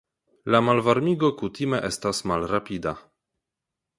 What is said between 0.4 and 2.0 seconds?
La malvarmigo kutime